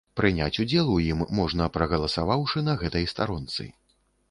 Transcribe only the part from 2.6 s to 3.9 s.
на гэтай старонцы.